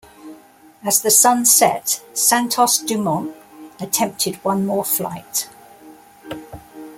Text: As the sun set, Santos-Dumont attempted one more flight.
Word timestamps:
As 0.83 1.03
the 1.03 1.11
sun 1.11 1.45
set, 1.45 2.01
Santos-Dumont 2.15 3.35
attempted 3.79 4.37
one 4.43 4.65
more 4.65 4.83
flight. 4.83 5.47